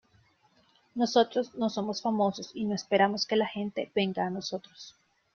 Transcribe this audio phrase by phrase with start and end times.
[0.95, 4.95] Nosotros no somos famosos y no esperamos que la gente venga a nosotros.